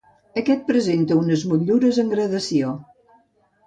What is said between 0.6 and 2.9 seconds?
presenta unes motllures en gradació.